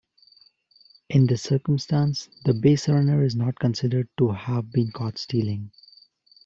[1.11, 5.69] In this circumstance, the baserunner is not considered to have been caught stealing.